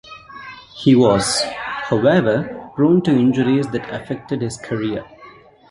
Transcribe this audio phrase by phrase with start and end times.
[0.77, 5.05] He was, however, prone to injuries that affected his career.